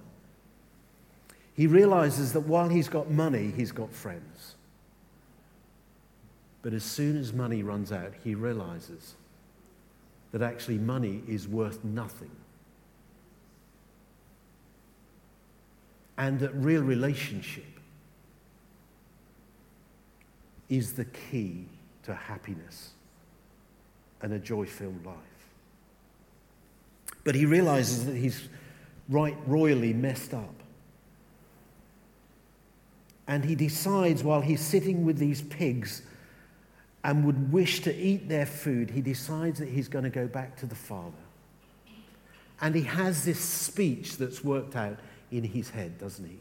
He 1.53 1.67
realizes 1.67 2.33
that 2.33 2.41
while 2.41 2.69
he's 2.69 2.87
got 2.87 3.09
money, 3.09 3.51
he's 3.55 3.71
got 3.71 3.91
friends. 3.91 4.55
But 6.61 6.73
as 6.73 6.83
soon 6.83 7.17
as 7.17 7.33
money 7.33 7.63
runs 7.63 7.91
out, 7.91 8.13
he 8.23 8.35
realizes 8.35 9.15
that 10.31 10.41
actually 10.41 10.77
money 10.77 11.23
is 11.27 11.47
worth 11.47 11.83
nothing. 11.83 12.31
And 16.17 16.39
that 16.39 16.53
real 16.55 16.83
relationship 16.83 17.76
is 20.69 20.93
the 20.93 21.05
key 21.05 21.65
to 22.03 22.13
happiness 22.13 22.91
and 24.21 24.33
a 24.33 24.39
joy 24.39 24.65
filled 24.65 25.05
life. 25.05 25.15
But 27.24 27.36
he 27.36 27.45
realizes 27.45 28.05
that 28.05 28.15
he's 28.15 28.47
right 29.09 29.38
royally 29.45 29.93
messed 29.93 30.33
up. 30.33 30.53
And 33.27 33.43
he 33.43 33.55
decides 33.55 34.24
while 34.24 34.41
he's 34.41 34.62
sitting 34.62 35.05
with 35.05 35.17
these 35.17 35.41
pigs 35.41 36.01
and 37.03 37.25
would 37.25 37.51
wish 37.51 37.81
to 37.81 37.93
eat 37.93 38.29
their 38.29 38.45
food, 38.45 38.89
he 38.89 39.01
decides 39.01 39.59
that 39.59 39.67
he's 39.67 39.88
going 39.88 40.05
to 40.05 40.09
go 40.09 40.27
back 40.27 40.55
to 40.57 40.65
the 40.65 40.75
Father. 40.75 41.12
And 42.62 42.74
he 42.74 42.83
has 42.83 43.25
this 43.25 43.39
speech 43.39 44.17
that's 44.17 44.43
worked 44.43 44.75
out 44.75 44.97
in 45.31 45.43
his 45.43 45.69
head, 45.69 46.00
doesn't 46.00 46.25
he? 46.25 46.38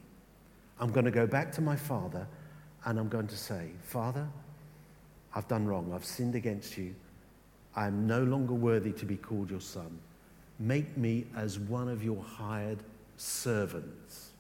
I'm 0.79 0.93
going 0.93 1.05
to 1.05 1.11
go 1.11 1.27
back 1.27 1.53
to 1.53 1.61
my 1.61 1.77
Father 1.77 2.27
and 2.87 2.99
I'm 3.01 3.09
going 3.09 3.27
to 3.27 3.37
say, 3.37 3.71
Father, 3.83 4.27
I've 5.35 5.49
done 5.49 5.67
wrong. 5.67 5.93
I've 5.93 6.05
sinned 6.05 6.37
against 6.37 6.79
you. 6.79 6.95
I 7.75 7.89
am 7.89 8.07
no 8.07 8.23
longer 8.23 8.55
worthy 8.55 8.93
to 8.93 9.05
be 9.05 9.17
called 9.17 9.51
your 9.51 9.61
son. 9.61 9.99
Make 10.59 10.97
me 10.97 11.27
as 11.37 11.59
one 11.59 11.89
of 11.89 12.03
your 12.03 12.23
hired 12.23 12.79
servants. 13.17 14.31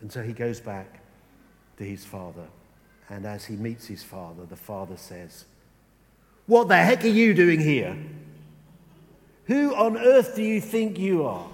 And 0.00 0.12
so 0.12 0.22
he 0.22 0.32
goes 0.32 0.60
back 0.60 1.00
to 1.78 1.84
his 1.84 2.04
father. 2.04 2.44
And 3.08 3.24
as 3.24 3.44
he 3.44 3.54
meets 3.56 3.86
his 3.86 4.02
father, 4.02 4.44
the 4.44 4.56
father 4.56 4.96
says, 4.96 5.44
What 6.46 6.68
the 6.68 6.76
heck 6.76 7.04
are 7.04 7.08
you 7.08 7.32
doing 7.32 7.60
here? 7.60 7.96
Who 9.46 9.74
on 9.76 9.96
earth 9.96 10.34
do 10.34 10.42
you 10.42 10.60
think 10.60 10.98
you 10.98 11.24
are? 11.24 11.46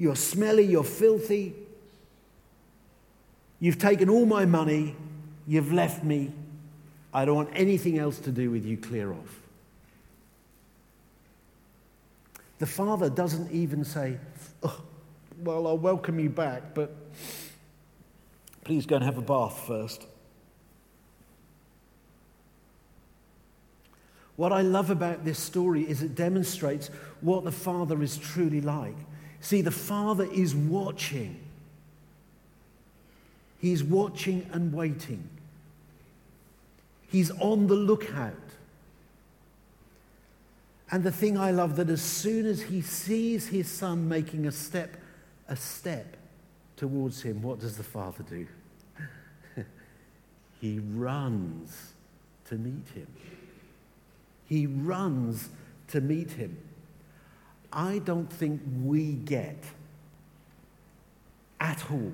You're 0.00 0.16
smelly, 0.16 0.62
you're 0.62 0.82
filthy. 0.82 1.54
You've 3.60 3.78
taken 3.78 4.08
all 4.08 4.24
my 4.24 4.46
money, 4.46 4.96
you've 5.46 5.74
left 5.74 6.02
me, 6.02 6.32
I 7.12 7.26
don't 7.26 7.36
want 7.36 7.50
anything 7.52 7.98
else 7.98 8.18
to 8.20 8.30
do 8.30 8.50
with 8.50 8.64
you. 8.64 8.78
Clear 8.78 9.12
off. 9.12 9.40
The 12.60 12.66
father 12.66 13.10
doesn't 13.10 13.52
even 13.52 13.84
say, 13.84 14.16
oh, 14.62 14.80
Well, 15.42 15.66
I'll 15.66 15.76
welcome 15.76 16.18
you 16.18 16.30
back, 16.30 16.72
but 16.72 16.96
please 18.64 18.86
go 18.86 18.96
and 18.96 19.04
have 19.04 19.18
a 19.18 19.22
bath 19.22 19.66
first. 19.66 20.06
What 24.36 24.50
I 24.50 24.62
love 24.62 24.88
about 24.88 25.26
this 25.26 25.38
story 25.38 25.82
is 25.82 26.02
it 26.02 26.14
demonstrates 26.14 26.88
what 27.20 27.44
the 27.44 27.52
Father 27.52 28.02
is 28.02 28.16
truly 28.16 28.62
like. 28.62 28.96
See, 29.40 29.62
the 29.62 29.70
Father 29.70 30.28
is 30.32 30.54
watching. 30.54 31.40
He's 33.58 33.82
watching 33.82 34.48
and 34.52 34.72
waiting. 34.72 35.28
He's 37.08 37.30
on 37.32 37.66
the 37.66 37.74
lookout. 37.74 38.34
And 40.90 41.04
the 41.04 41.12
thing 41.12 41.38
I 41.38 41.50
love 41.50 41.76
that 41.76 41.88
as 41.88 42.02
soon 42.02 42.46
as 42.46 42.62
he 42.62 42.82
sees 42.82 43.48
his 43.48 43.68
son 43.68 44.08
making 44.08 44.46
a 44.46 44.52
step, 44.52 44.96
a 45.48 45.56
step 45.56 46.16
towards 46.76 47.22
him, 47.22 47.42
what 47.42 47.60
does 47.60 47.76
the 47.76 47.82
father 47.82 48.24
do? 48.24 48.46
he 50.60 50.80
runs 50.94 51.92
to 52.46 52.56
meet 52.56 52.88
him. 52.94 53.06
He 54.46 54.66
runs 54.66 55.48
to 55.88 56.00
meet 56.00 56.32
him. 56.32 56.56
I 57.72 57.98
don't 58.00 58.30
think 58.30 58.60
we 58.82 59.12
get 59.12 59.62
at 61.60 61.84
all 61.90 62.12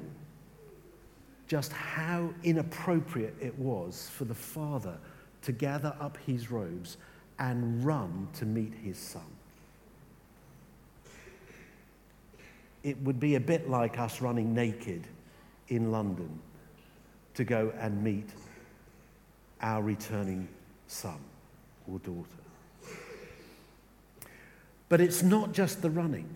just 1.46 1.72
how 1.72 2.30
inappropriate 2.42 3.34
it 3.40 3.56
was 3.58 4.10
for 4.12 4.24
the 4.24 4.34
father 4.34 4.98
to 5.42 5.52
gather 5.52 5.94
up 6.00 6.18
his 6.26 6.50
robes 6.50 6.96
and 7.38 7.84
run 7.84 8.28
to 8.34 8.44
meet 8.44 8.72
his 8.82 8.98
son. 8.98 9.22
It 12.82 13.00
would 13.02 13.20
be 13.20 13.36
a 13.36 13.40
bit 13.40 13.70
like 13.70 13.98
us 13.98 14.20
running 14.20 14.54
naked 14.54 15.06
in 15.68 15.92
London 15.92 16.40
to 17.34 17.44
go 17.44 17.72
and 17.78 18.02
meet 18.02 18.28
our 19.60 19.82
returning 19.82 20.48
son 20.88 21.18
or 21.90 21.98
daughter. 22.00 22.45
But 24.88 25.00
it's 25.00 25.22
not 25.22 25.52
just 25.52 25.82
the 25.82 25.90
running. 25.90 26.28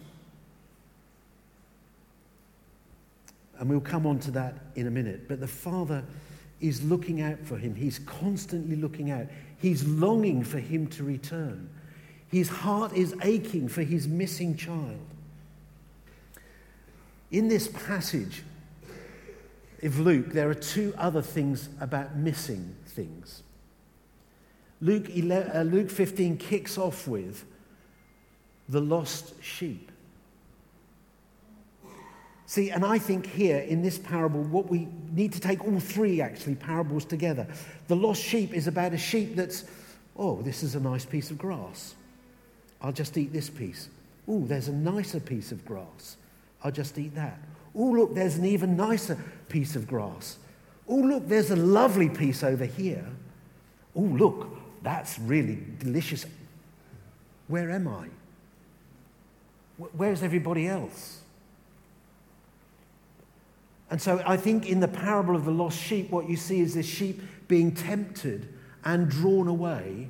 And 3.58 3.68
we'll 3.68 3.80
come 3.80 4.06
on 4.06 4.18
to 4.20 4.30
that 4.32 4.54
in 4.74 4.86
a 4.86 4.90
minute. 4.90 5.28
But 5.28 5.40
the 5.40 5.46
Father 5.46 6.02
is 6.60 6.82
looking 6.82 7.20
out 7.20 7.38
for 7.44 7.56
him. 7.56 7.74
He's 7.74 7.98
constantly 8.00 8.76
looking 8.76 9.10
out. 9.10 9.26
He's 9.58 9.86
longing 9.86 10.42
for 10.44 10.58
him 10.58 10.86
to 10.88 11.04
return. 11.04 11.68
His 12.30 12.48
heart 12.48 12.92
is 12.94 13.14
aching 13.22 13.68
for 13.68 13.82
his 13.82 14.06
missing 14.06 14.56
child. 14.56 15.00
In 17.30 17.48
this 17.48 17.68
passage 17.68 18.42
of 19.82 19.98
Luke, 19.98 20.32
there 20.32 20.48
are 20.48 20.54
two 20.54 20.94
other 20.96 21.22
things 21.22 21.68
about 21.80 22.16
missing 22.16 22.74
things. 22.86 23.42
Luke, 24.80 25.08
11, 25.14 25.56
uh, 25.56 25.62
Luke 25.62 25.90
15 25.90 26.38
kicks 26.38 26.78
off 26.78 27.06
with 27.06 27.44
the 28.70 28.80
lost 28.80 29.34
sheep. 29.42 29.90
See, 32.46 32.70
and 32.70 32.84
I 32.84 32.98
think 32.98 33.26
here 33.26 33.58
in 33.58 33.82
this 33.82 33.98
parable, 33.98 34.42
what 34.42 34.68
we 34.68 34.88
need 35.12 35.32
to 35.34 35.40
take 35.40 35.64
all 35.64 35.78
three 35.78 36.20
actually 36.20 36.56
parables 36.56 37.04
together. 37.04 37.46
The 37.88 37.96
lost 37.96 38.22
sheep 38.22 38.54
is 38.54 38.66
about 38.66 38.92
a 38.92 38.98
sheep 38.98 39.36
that's, 39.36 39.64
oh, 40.16 40.42
this 40.42 40.62
is 40.62 40.74
a 40.74 40.80
nice 40.80 41.04
piece 41.04 41.30
of 41.30 41.38
grass. 41.38 41.94
I'll 42.80 42.92
just 42.92 43.16
eat 43.16 43.32
this 43.32 43.50
piece. 43.50 43.88
Oh, 44.26 44.44
there's 44.46 44.68
a 44.68 44.72
nicer 44.72 45.20
piece 45.20 45.52
of 45.52 45.64
grass. 45.64 46.16
I'll 46.64 46.72
just 46.72 46.98
eat 46.98 47.14
that. 47.14 47.38
Oh, 47.74 47.90
look, 47.90 48.14
there's 48.14 48.36
an 48.36 48.46
even 48.46 48.76
nicer 48.76 49.16
piece 49.48 49.76
of 49.76 49.86
grass. 49.86 50.38
Oh, 50.88 50.96
look, 50.96 51.28
there's 51.28 51.50
a 51.50 51.56
lovely 51.56 52.08
piece 52.08 52.42
over 52.42 52.64
here. 52.64 53.06
Oh, 53.94 54.00
look, 54.00 54.48
that's 54.82 55.18
really 55.20 55.58
delicious. 55.78 56.26
Where 57.46 57.70
am 57.70 57.86
I? 57.86 58.08
Where's 59.92 60.22
everybody 60.22 60.66
else? 60.66 61.20
And 63.90 64.00
so 64.00 64.22
I 64.24 64.36
think 64.36 64.68
in 64.68 64.80
the 64.80 64.88
parable 64.88 65.34
of 65.34 65.44
the 65.44 65.50
lost 65.50 65.78
sheep, 65.78 66.10
what 66.10 66.28
you 66.28 66.36
see 66.36 66.60
is 66.60 66.74
this 66.74 66.86
sheep 66.86 67.22
being 67.48 67.72
tempted 67.72 68.52
and 68.84 69.08
drawn 69.08 69.48
away, 69.48 70.08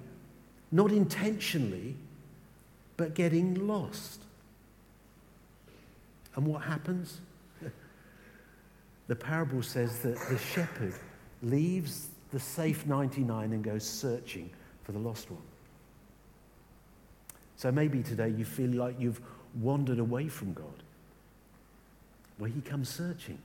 not 0.71 0.93
intentionally, 0.93 1.97
but 2.97 3.15
getting 3.15 3.67
lost. 3.67 4.21
And 6.35 6.47
what 6.47 6.63
happens? 6.63 7.21
the 9.07 9.17
parable 9.17 9.63
says 9.63 10.01
that 10.01 10.19
the 10.29 10.39
shepherd 10.39 10.95
leaves 11.43 12.09
the 12.33 12.41
safe 12.41 12.87
99 12.87 13.53
and 13.53 13.65
goes 13.65 13.85
searching 13.85 14.51
for 14.85 14.93
the 14.93 14.99
lost 14.99 15.31
one. 15.31 15.43
So 17.57 17.73
maybe 17.73 18.03
today 18.03 18.29
you 18.29 18.45
feel 18.45 18.71
like 18.71 18.99
you've 18.99 19.21
wandered 19.55 19.99
away 19.99 20.29
from 20.29 20.53
God. 20.53 20.83
Well, 22.39 22.51
he 22.51 22.61
comes 22.61 22.89
searching. 22.89 23.39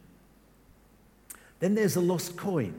Then 1.60 1.76
there's 1.76 1.96
a 1.96 2.02
lost 2.02 2.38
coin. 2.38 2.74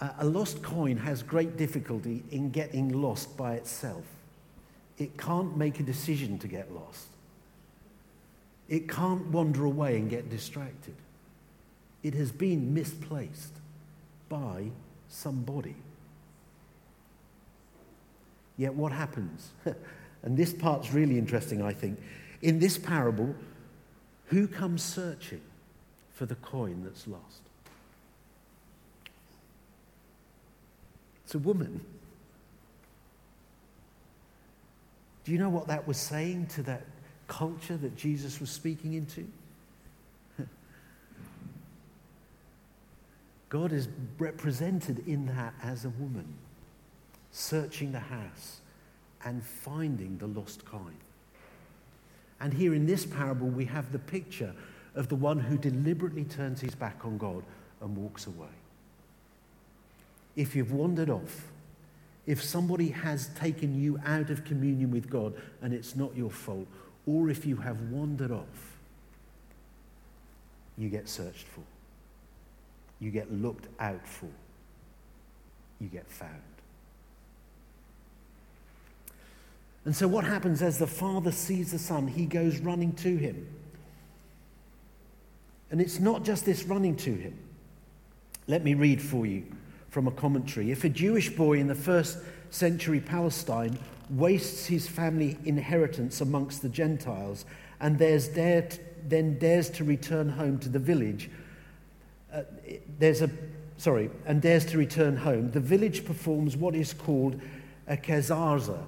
Uh, 0.00 0.10
a 0.18 0.26
lost 0.26 0.62
coin 0.62 0.96
has 0.96 1.22
great 1.22 1.56
difficulty 1.56 2.22
in 2.30 2.50
getting 2.50 3.00
lost 3.00 3.36
by 3.36 3.54
itself. 3.54 4.04
It 4.98 5.16
can't 5.16 5.56
make 5.56 5.80
a 5.80 5.82
decision 5.82 6.38
to 6.40 6.48
get 6.48 6.72
lost. 6.72 7.08
It 8.68 8.88
can't 8.88 9.26
wander 9.28 9.64
away 9.64 9.96
and 9.96 10.10
get 10.10 10.28
distracted. 10.28 10.94
It 12.02 12.14
has 12.14 12.30
been 12.30 12.74
misplaced 12.74 13.54
by 14.28 14.70
somebody. 15.08 15.76
Yet 18.56 18.74
what 18.74 18.92
happens? 18.92 19.50
and 20.22 20.36
this 20.36 20.52
part's 20.52 20.92
really 20.92 21.18
interesting, 21.18 21.62
I 21.62 21.72
think. 21.72 21.98
In 22.42 22.58
this 22.58 22.78
parable, 22.78 23.34
who 24.26 24.46
comes 24.46 24.82
searching 24.82 25.40
for 26.12 26.26
the 26.26 26.34
coin 26.36 26.82
that's 26.84 27.06
lost? 27.06 27.42
It's 31.24 31.34
a 31.34 31.38
woman. 31.38 31.80
Do 35.24 35.32
you 35.32 35.38
know 35.38 35.50
what 35.50 35.66
that 35.68 35.86
was 35.86 35.98
saying 35.98 36.46
to 36.54 36.62
that 36.64 36.84
culture 37.26 37.76
that 37.76 37.96
Jesus 37.96 38.40
was 38.40 38.50
speaking 38.50 38.94
into? 38.94 39.26
God 43.50 43.72
is 43.72 43.88
represented 44.18 45.06
in 45.06 45.26
that 45.26 45.52
as 45.62 45.84
a 45.84 45.90
woman, 45.90 46.26
searching 47.30 47.92
the 47.92 48.00
house 48.00 48.60
and 49.24 49.44
finding 49.44 50.18
the 50.18 50.26
lost 50.26 50.64
coin. 50.64 50.96
And 52.40 52.54
here 52.54 52.74
in 52.74 52.86
this 52.86 53.04
parable, 53.04 53.48
we 53.48 53.64
have 53.66 53.90
the 53.92 53.98
picture 53.98 54.54
of 54.94 55.08
the 55.08 55.16
one 55.16 55.40
who 55.40 55.56
deliberately 55.56 56.24
turns 56.24 56.60
his 56.60 56.74
back 56.74 57.04
on 57.04 57.18
God 57.18 57.42
and 57.80 57.96
walks 57.96 58.26
away. 58.26 58.46
If 60.36 60.54
you've 60.54 60.72
wandered 60.72 61.10
off, 61.10 61.48
if 62.26 62.42
somebody 62.42 62.90
has 62.90 63.28
taken 63.28 63.80
you 63.80 63.98
out 64.04 64.30
of 64.30 64.44
communion 64.44 64.90
with 64.90 65.08
God 65.08 65.34
and 65.62 65.72
it's 65.72 65.96
not 65.96 66.16
your 66.16 66.30
fault, 66.30 66.66
or 67.06 67.30
if 67.30 67.46
you 67.46 67.56
have 67.56 67.80
wandered 67.90 68.30
off, 68.30 68.76
you 70.76 70.88
get 70.88 71.08
searched 71.08 71.46
for. 71.46 71.62
You 73.00 73.10
get 73.10 73.32
looked 73.32 73.66
out 73.80 74.06
for. 74.06 74.28
You 75.80 75.88
get 75.88 76.08
found. 76.10 76.32
And 79.84 79.94
so, 79.94 80.06
what 80.06 80.24
happens 80.24 80.62
as 80.62 80.78
the 80.78 80.86
father 80.86 81.32
sees 81.32 81.72
the 81.72 81.78
son? 81.78 82.06
He 82.08 82.26
goes 82.26 82.58
running 82.58 82.92
to 82.94 83.16
him. 83.16 83.46
And 85.70 85.80
it's 85.80 85.98
not 85.98 86.24
just 86.24 86.44
this 86.44 86.64
running 86.64 86.96
to 86.96 87.14
him. 87.14 87.38
Let 88.46 88.64
me 88.64 88.74
read 88.74 89.00
for 89.02 89.26
you 89.26 89.44
from 89.90 90.06
a 90.06 90.10
commentary. 90.10 90.70
If 90.70 90.84
a 90.84 90.88
Jewish 90.88 91.30
boy 91.30 91.58
in 91.58 91.66
the 91.66 91.74
first 91.74 92.18
century 92.50 93.00
Palestine 93.00 93.78
wastes 94.10 94.66
his 94.66 94.88
family 94.88 95.36
inheritance 95.44 96.20
amongst 96.20 96.62
the 96.62 96.68
Gentiles 96.68 97.44
and 97.80 97.98
dared, 97.98 98.78
then 99.06 99.38
dares 99.38 99.68
to 99.70 99.84
return 99.84 100.30
home 100.30 100.58
to 100.60 100.68
the 100.68 100.78
village 100.78 101.30
uh, 102.32 102.42
there's 102.98 103.22
a, 103.22 103.30
sorry, 103.76 104.10
and 104.26 104.42
dares 104.42 104.64
to 104.66 104.78
return 104.78 105.16
home, 105.16 105.50
the 105.50 105.60
village 105.60 106.04
performs 106.04 106.56
what 106.56 106.74
is 106.74 106.92
called 106.92 107.40
a 107.86 107.96
kezazah. 107.96 108.86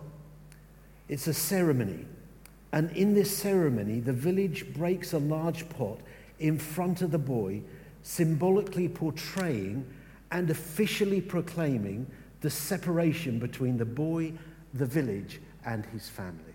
It's 1.11 1.27
a 1.27 1.35
ceremony. 1.35 2.07
And 2.73 2.93
in 2.93 3.15
this 3.15 3.37
ceremony, 3.37 3.99
the 3.99 4.13
village 4.13 4.73
breaks 4.73 5.13
a 5.13 5.19
large 5.19 5.69
pot 5.69 5.99
in 6.39 6.57
front 6.57 7.03
of 7.03 7.11
the 7.11 7.19
boy, 7.19 7.63
symbolically 8.05 8.89
portraying 8.89 9.85
and 10.31 10.49
officially 10.49 11.21
proclaiming 11.21 12.07
the 12.43 12.49
separation 12.49 13.41
between 13.41 13.77
the 13.77 13.85
boy, 13.85 14.33
the 14.73 14.87
village, 14.87 15.41
and 15.67 15.85
his 15.87 16.09
family. 16.09 16.55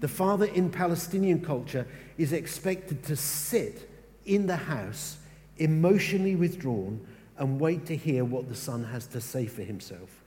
The 0.00 0.08
father 0.08 0.44
in 0.44 0.68
Palestinian 0.68 1.40
culture 1.40 1.86
is 2.18 2.34
expected 2.34 3.02
to 3.04 3.16
sit 3.16 3.90
in 4.26 4.46
the 4.46 4.56
house, 4.56 5.16
emotionally 5.56 6.36
withdrawn, 6.36 7.00
and 7.38 7.58
wait 7.58 7.86
to 7.86 7.96
hear 7.96 8.26
what 8.26 8.50
the 8.50 8.54
son 8.54 8.84
has 8.84 9.06
to 9.06 9.22
say 9.22 9.46
for 9.46 9.62
himself. 9.62 10.22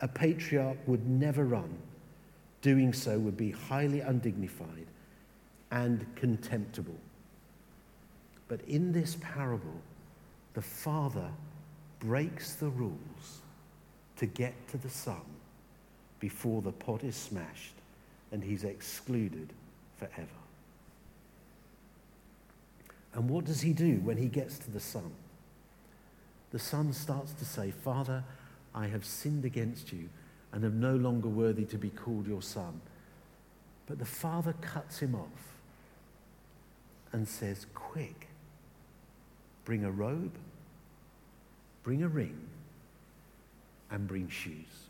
A 0.00 0.08
patriarch 0.08 0.78
would 0.86 1.08
never 1.08 1.44
run. 1.44 1.76
Doing 2.62 2.92
so 2.92 3.18
would 3.18 3.36
be 3.36 3.50
highly 3.50 4.00
undignified 4.00 4.86
and 5.70 6.04
contemptible. 6.14 6.98
But 8.48 8.60
in 8.62 8.92
this 8.92 9.16
parable, 9.20 9.80
the 10.54 10.62
father 10.62 11.30
breaks 12.00 12.54
the 12.54 12.68
rules 12.68 13.42
to 14.16 14.26
get 14.26 14.54
to 14.68 14.78
the 14.78 14.90
son 14.90 15.22
before 16.18 16.60
the 16.60 16.72
pot 16.72 17.04
is 17.04 17.16
smashed 17.16 17.74
and 18.32 18.42
he's 18.42 18.64
excluded 18.64 19.52
forever. 19.96 20.28
And 23.14 23.28
what 23.28 23.44
does 23.44 23.60
he 23.60 23.72
do 23.72 24.00
when 24.02 24.16
he 24.16 24.26
gets 24.26 24.58
to 24.60 24.70
the 24.70 24.80
son? 24.80 25.10
The 26.52 26.58
son 26.58 26.92
starts 26.92 27.32
to 27.34 27.44
say, 27.44 27.70
Father, 27.70 28.24
I 28.74 28.86
have 28.86 29.04
sinned 29.04 29.44
against 29.44 29.92
you 29.92 30.08
and 30.52 30.64
am 30.64 30.80
no 30.80 30.96
longer 30.96 31.28
worthy 31.28 31.64
to 31.66 31.78
be 31.78 31.90
called 31.90 32.26
your 32.26 32.42
son. 32.42 32.80
But 33.86 33.98
the 33.98 34.04
father 34.04 34.54
cuts 34.60 35.00
him 35.00 35.14
off 35.14 35.54
and 37.12 37.26
says, 37.26 37.66
Quick, 37.74 38.28
bring 39.64 39.84
a 39.84 39.90
robe, 39.90 40.34
bring 41.82 42.02
a 42.02 42.08
ring, 42.08 42.38
and 43.90 44.06
bring 44.06 44.28
shoes. 44.28 44.86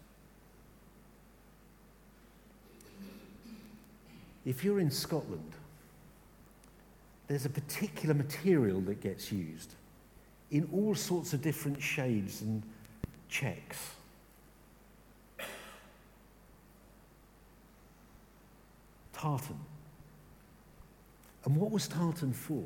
If 4.45 4.65
you're 4.65 4.81
in 4.81 4.91
Scotland, 4.91 5.53
there's 7.29 7.45
a 7.47 7.51
particular 7.51 8.15
material 8.15 8.81
that 8.83 9.01
gets 9.01 9.31
used 9.31 9.75
in 10.51 10.69
all 10.73 10.95
sorts 10.95 11.33
of 11.33 11.43
different 11.43 11.81
shades 11.81 12.43
and 12.43 12.63
checks. 13.31 13.95
Tartan. 19.13 19.59
And 21.45 21.57
what 21.57 21.71
was 21.71 21.89
tartan 21.89 22.33
for? 22.33 22.65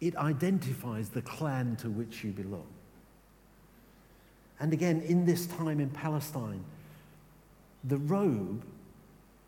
It 0.00 0.16
identifies 0.16 1.08
the 1.10 1.22
clan 1.22 1.76
to 1.76 1.90
which 1.90 2.24
you 2.24 2.32
belong. 2.32 2.66
And 4.60 4.72
again, 4.72 5.00
in 5.02 5.24
this 5.24 5.46
time 5.46 5.80
in 5.80 5.90
Palestine, 5.90 6.64
the 7.84 7.98
robe 7.98 8.64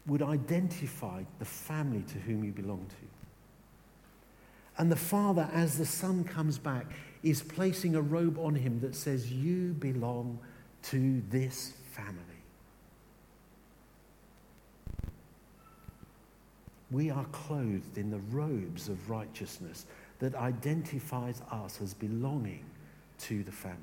would 0.07 0.23
identify 0.23 1.23
the 1.39 1.45
family 1.45 2.03
to 2.03 2.19
whom 2.19 2.45
you 2.45 2.53
belong 2.53 2.87
to. 2.89 2.97
And 4.77 4.91
the 4.91 4.97
father, 4.97 5.49
as 5.53 5.79
the 5.79 5.87
son 5.87 6.25
comes 6.25 6.59
back, 6.59 6.87
is 7.25 7.43
placing 7.43 7.97
a 7.97 8.03
robe 8.03 8.39
on 8.39 8.55
him 8.55 8.79
that 8.81 8.95
says, 8.95 9.33
You 9.33 9.73
belong 9.73 10.39
to 10.85 11.23
this 11.31 11.73
family. 11.91 12.21
We 16.91 17.11
are 17.11 17.25
clothed 17.33 17.97
in 17.97 18.11
the 18.11 18.21
robes 18.31 18.89
of 18.89 19.11
righteousness 19.11 19.87
that 20.19 20.35
identifies 20.37 21.43
us 21.51 21.81
as 21.83 21.95
belonging 21.95 22.65
to 23.21 23.43
the 23.43 23.51
family. 23.51 23.81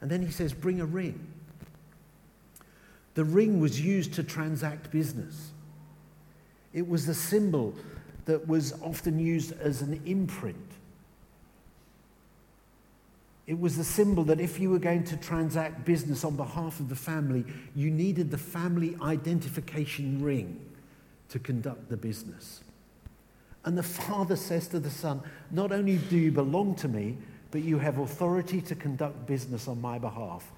And 0.00 0.10
then 0.10 0.22
he 0.22 0.32
says, 0.32 0.52
Bring 0.52 0.80
a 0.80 0.84
ring. 0.84 1.24
The 3.14 3.24
ring 3.24 3.60
was 3.60 3.80
used 3.80 4.12
to 4.14 4.24
transact 4.24 4.90
business. 4.90 5.52
It 6.74 6.86
was 6.86 7.06
the 7.06 7.14
symbol 7.14 7.74
that 8.26 8.46
was 8.46 8.74
often 8.82 9.18
used 9.18 9.58
as 9.60 9.82
an 9.82 10.02
imprint. 10.04 10.75
It 13.46 13.58
was 13.58 13.76
the 13.76 13.84
symbol 13.84 14.24
that 14.24 14.40
if 14.40 14.58
you 14.58 14.70
were 14.70 14.78
going 14.78 15.04
to 15.04 15.16
transact 15.16 15.84
business 15.84 16.24
on 16.24 16.36
behalf 16.36 16.80
of 16.80 16.88
the 16.88 16.96
family, 16.96 17.44
you 17.74 17.90
needed 17.90 18.30
the 18.30 18.38
family 18.38 18.96
identification 19.00 20.22
ring 20.22 20.60
to 21.28 21.38
conduct 21.38 21.88
the 21.88 21.96
business. 21.96 22.64
And 23.64 23.78
the 23.78 23.82
father 23.82 24.36
says 24.36 24.68
to 24.68 24.80
the 24.80 24.90
son, 24.90 25.22
Not 25.50 25.72
only 25.72 25.98
do 25.98 26.16
you 26.16 26.32
belong 26.32 26.74
to 26.76 26.88
me, 26.88 27.18
but 27.50 27.62
you 27.62 27.78
have 27.78 27.98
authority 27.98 28.60
to 28.62 28.74
conduct 28.74 29.26
business 29.26 29.68
on 29.68 29.80
my 29.80 29.98
behalf. 29.98 30.50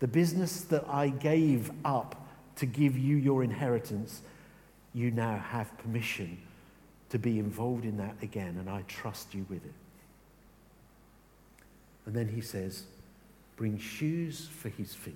The 0.00 0.08
business 0.08 0.62
that 0.62 0.88
I 0.88 1.08
gave 1.08 1.70
up 1.84 2.28
to 2.56 2.66
give 2.66 2.98
you 2.98 3.16
your 3.16 3.44
inheritance, 3.44 4.22
you 4.94 5.10
now 5.10 5.38
have 5.38 5.76
permission 5.78 6.38
to 7.10 7.18
be 7.18 7.38
involved 7.38 7.84
in 7.84 7.98
that 7.98 8.16
again, 8.22 8.56
and 8.58 8.68
I 8.68 8.82
trust 8.88 9.34
you 9.34 9.46
with 9.48 9.64
it. 9.64 9.72
And 12.06 12.14
then 12.14 12.28
he 12.28 12.40
says, 12.40 12.84
Bring 13.56 13.78
shoes 13.78 14.48
for 14.48 14.68
his 14.70 14.94
feet. 14.94 15.14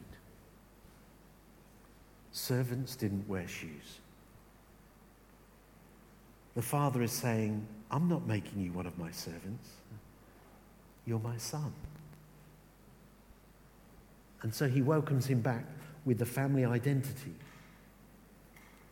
Servants 2.33 2.96
didn't 2.96 3.27
wear 3.29 3.49
shoes. 3.49 4.01
The 6.55 6.62
father 6.62 7.03
is 7.03 7.12
saying, 7.12 7.66
I'm 7.90 8.09
not 8.09 8.27
making 8.27 8.61
you 8.61 8.72
one 8.72 8.87
of 8.87 8.99
my 8.99 9.11
servants. 9.11 9.70
You're 11.07 11.18
my 11.18 11.37
son. 11.38 11.72
And 14.42 14.55
so 14.55 14.68
he 14.68 14.83
welcomes 14.83 15.27
him 15.27 15.40
back 15.40 15.64
with 16.05 16.18
the 16.18 16.27
family 16.27 16.64
identity, 16.64 17.35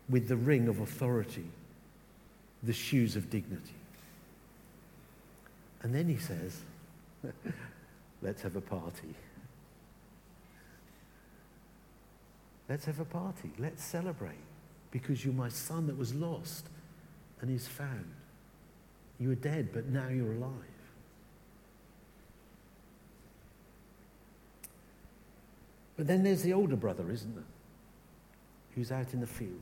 with 0.08 0.28
the 0.28 0.36
ring 0.36 0.68
of 0.68 0.80
authority, 0.80 1.46
the 2.62 2.72
shoes 2.72 3.14
of 3.14 3.30
dignity. 3.30 3.74
And 5.82 5.94
then 5.94 6.08
he 6.08 6.16
says, 6.16 6.60
Let's 8.24 8.40
have 8.40 8.56
a 8.56 8.60
party. 8.62 9.14
Let's 12.68 12.86
have 12.86 12.98
a 12.98 13.04
party. 13.04 13.50
Let's 13.58 13.84
celebrate 13.84 14.32
because 14.90 15.24
you're 15.24 15.34
my 15.34 15.50
son 15.50 15.86
that 15.88 15.98
was 15.98 16.14
lost 16.14 16.66
and 17.42 17.54
is 17.54 17.68
found. 17.68 18.10
You 19.20 19.28
were 19.28 19.34
dead, 19.34 19.68
but 19.74 19.86
now 19.86 20.08
you're 20.08 20.32
alive. 20.32 20.50
But 25.96 26.06
then 26.06 26.24
there's 26.24 26.42
the 26.42 26.54
older 26.54 26.76
brother, 26.76 27.10
isn't 27.10 27.34
there? 27.34 27.44
Who's 28.74 28.90
out 28.90 29.12
in 29.12 29.20
the 29.20 29.26
field. 29.26 29.60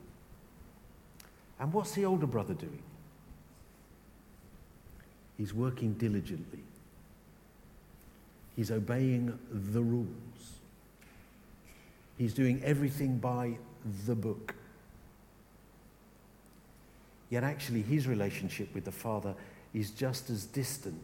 And 1.59 1.71
what's 1.73 1.91
the 1.91 2.05
older 2.05 2.25
brother 2.25 2.53
doing? 2.53 2.81
He's 5.37 5.53
working 5.53 5.93
diligently. 5.93 6.63
He's 8.55 8.71
obeying 8.71 9.37
the 9.51 9.81
rules. 9.81 10.07
He's 12.17 12.33
doing 12.33 12.61
everything 12.63 13.17
by 13.17 13.57
the 14.05 14.15
book. 14.15 14.55
Yet 17.29 17.43
actually, 17.43 17.81
his 17.81 18.07
relationship 18.07 18.73
with 18.75 18.85
the 18.85 18.91
Father 18.91 19.33
is 19.73 19.89
just 19.89 20.29
as 20.29 20.45
distant 20.45 21.01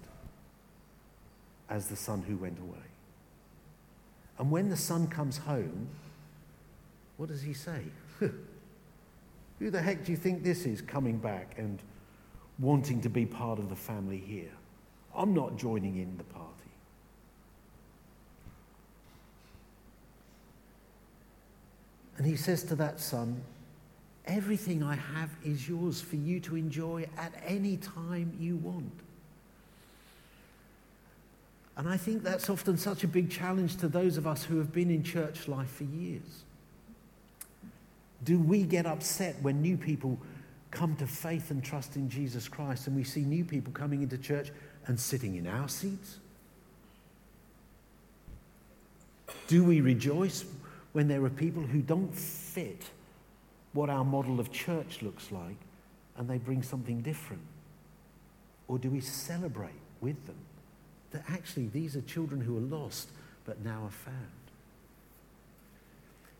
as 1.69 1.87
the 1.87 1.95
son 1.95 2.21
who 2.21 2.37
went 2.37 2.59
away. 2.59 2.77
And 4.37 4.51
when 4.51 4.69
the 4.69 4.77
son 4.77 5.07
comes 5.07 5.37
home, 5.37 5.89
what 7.17 7.29
does 7.29 7.41
he 7.41 7.53
say? 7.53 7.81
Who 9.59 9.69
the 9.69 9.81
heck 9.81 10.05
do 10.05 10.11
you 10.11 10.17
think 10.17 10.43
this 10.43 10.65
is 10.65 10.81
coming 10.81 11.17
back 11.17 11.55
and 11.57 11.79
wanting 12.59 13.01
to 13.01 13.09
be 13.09 13.25
part 13.25 13.59
of 13.59 13.69
the 13.69 13.75
family 13.75 14.17
here? 14.17 14.51
I'm 15.13 15.33
not 15.33 15.57
joining 15.57 15.97
in 15.97 16.15
the 16.17 16.23
party. 16.23 16.58
And 22.19 22.27
he 22.27 22.35
says 22.35 22.63
to 22.63 22.75
that 22.75 22.99
son, 22.99 23.41
Everything 24.25 24.83
I 24.83 24.95
have 24.95 25.31
is 25.43 25.67
yours 25.67 26.01
for 26.01 26.17
you 26.17 26.39
to 26.41 26.55
enjoy 26.55 27.07
at 27.17 27.33
any 27.47 27.77
time 27.77 28.37
you 28.39 28.57
want. 28.57 28.91
And 31.77 31.87
I 31.87 31.95
think 31.95 32.21
that's 32.21 32.49
often 32.49 32.77
such 32.77 33.05
a 33.05 33.07
big 33.07 33.31
challenge 33.31 33.77
to 33.77 33.87
those 33.87 34.17
of 34.17 34.27
us 34.27 34.43
who 34.43 34.57
have 34.57 34.73
been 34.73 34.91
in 34.91 35.01
church 35.01 35.47
life 35.47 35.71
for 35.71 35.85
years. 35.85 36.43
Do 38.25 38.37
we 38.37 38.63
get 38.63 38.85
upset 38.85 39.41
when 39.41 39.61
new 39.61 39.77
people 39.77 40.19
come 40.71 40.97
to 40.97 41.07
faith 41.07 41.51
and 41.51 41.63
trust 41.63 41.95
in 41.95 42.09
Jesus 42.09 42.49
Christ 42.49 42.85
and 42.85 42.95
we 42.97 43.05
see 43.05 43.21
new 43.21 43.45
people 43.45 43.71
coming 43.71 44.03
into 44.03 44.17
church 44.17 44.51
and 44.87 44.99
sitting 44.99 45.37
in 45.37 45.47
our 45.47 45.69
seats? 45.69 46.17
Do 49.47 49.63
we 49.63 49.79
rejoice 49.79 50.43
when 50.93 51.07
there 51.07 51.23
are 51.23 51.29
people 51.29 51.63
who 51.63 51.81
don't 51.81 52.15
fit 52.15 52.83
what 53.73 53.89
our 53.89 54.03
model 54.03 54.39
of 54.39 54.51
church 54.51 55.01
looks 55.01 55.31
like 55.31 55.57
and 56.17 56.29
they 56.29 56.37
bring 56.37 56.63
something 56.63 57.01
different? 57.01 57.43
Or 58.67 58.77
do 58.77 58.89
we 58.89 59.01
celebrate 59.01 59.71
with 60.01 60.25
them 60.25 60.35
that 61.11 61.23
actually 61.29 61.67
these 61.67 61.95
are 61.95 62.01
children 62.01 62.41
who 62.41 62.57
are 62.57 62.77
lost 62.77 63.09
but 63.45 63.63
now 63.63 63.83
are 63.85 63.91
found? 63.91 64.15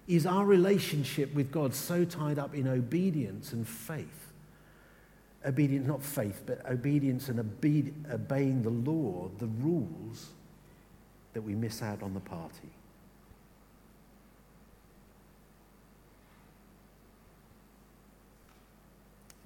Is 0.07 0.25
our 0.25 0.45
relationship 0.45 1.33
with 1.35 1.51
God 1.51 1.75
so 1.75 2.03
tied 2.03 2.39
up 2.39 2.55
in 2.55 2.67
obedience 2.67 3.53
and 3.53 3.67
faith? 3.67 4.31
Obedience, 5.45 5.87
not 5.87 6.03
faith, 6.03 6.41
but 6.45 6.65
obedience 6.69 7.29
and 7.29 7.39
obe- 7.39 7.93
obeying 8.11 8.63
the 8.63 8.71
law, 8.71 9.29
the 9.37 9.45
rules, 9.45 10.29
that 11.33 11.41
we 11.41 11.53
miss 11.53 11.81
out 11.81 12.01
on 12.01 12.15
the 12.15 12.19
party. 12.19 12.69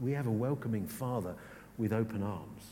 We 0.04 0.12
have 0.12 0.28
a 0.28 0.32
welcoming 0.32 0.86
Father 0.86 1.34
with 1.78 1.94
open 1.94 2.22
arms. 2.22 2.64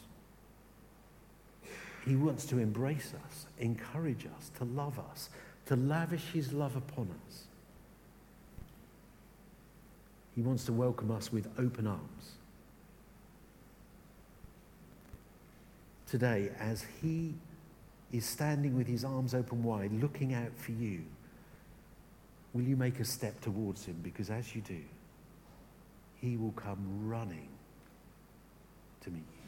He 2.05 2.17
wants 2.17 2.45
to 2.47 2.57
embrace 2.57 3.13
us, 3.25 3.45
encourage 3.57 4.25
us, 4.25 4.51
to 4.57 4.65
love 4.65 4.99
us, 4.99 5.29
to 5.67 5.77
lavish 5.77 6.25
His 6.33 6.51
love 6.51 6.75
upon 6.75 7.09
us. 7.27 7.43
He 10.35 10.41
wants 10.41 10.65
to 10.65 10.73
welcome 10.73 11.09
us 11.09 11.31
with 11.31 11.47
open 11.57 11.87
arms. 11.87 12.31
Today, 16.07 16.49
as 16.59 16.85
He 17.01 17.35
is 18.11 18.25
standing 18.25 18.75
with 18.75 18.87
His 18.87 19.05
arms 19.05 19.33
open 19.33 19.63
wide, 19.63 19.93
looking 19.93 20.33
out 20.33 20.57
for 20.57 20.73
you, 20.73 21.03
will 22.51 22.63
you 22.63 22.75
make 22.75 22.99
a 22.99 23.05
step 23.05 23.39
towards 23.39 23.85
Him? 23.85 23.97
Because 24.03 24.29
as 24.29 24.53
you 24.53 24.61
do, 24.61 24.81
he 26.21 26.37
will 26.37 26.51
come 26.51 27.07
running 27.07 27.49
to 29.01 29.09
meet 29.09 29.25
you. 29.35 29.40